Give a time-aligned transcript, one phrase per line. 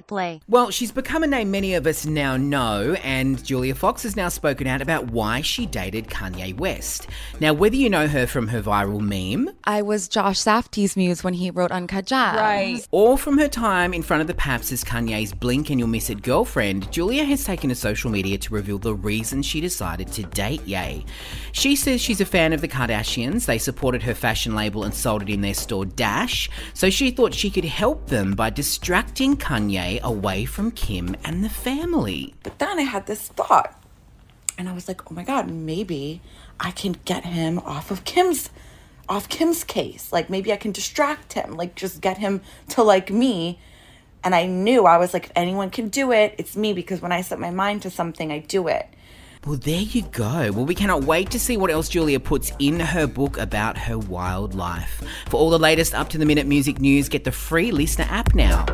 [0.00, 0.40] Play.
[0.48, 4.28] Well, she's become a name many of us now know, and Julia Fox has now
[4.28, 7.06] spoken out about why she dated Kanye West.
[7.40, 11.34] Now, whether you know her from her viral meme, I was Josh Safdie's muse when
[11.34, 12.36] he wrote Uncut Gems.
[12.36, 12.86] Right.
[12.90, 16.08] or from her time in front of the Paps as Kanye's Blink and You'll Miss
[16.08, 20.22] It girlfriend, Julia has taken to social media to reveal the reason she decided to
[20.22, 21.04] date Ye.
[21.52, 23.44] She says she's a fan of the Kardashians.
[23.44, 27.34] They supported her fashion label and sold it in their store Dash, so she thought
[27.34, 32.34] she could help them by distracting Kanye away from Kim and the family.
[32.42, 33.78] But then I had this thought,
[34.58, 36.20] and I was like, oh my god, maybe
[36.60, 38.50] I can get him off of Kim's
[39.08, 40.12] off Kim's case.
[40.12, 43.58] Like maybe I can distract him, like just get him to like me.
[44.24, 47.10] And I knew I was like, if anyone can do it, it's me because when
[47.10, 48.88] I set my mind to something, I do it.
[49.44, 50.52] Well, there you go.
[50.52, 53.98] Well, we cannot wait to see what else Julia puts in her book about her
[53.98, 55.02] wild life.
[55.26, 58.34] For all the latest up to the minute music news, get the free LiSTNR app
[58.36, 58.64] now.